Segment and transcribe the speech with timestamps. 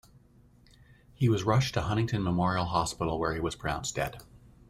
[1.13, 4.17] He was rushed to Huntington Memorial Hospital, where he was pronounced dead.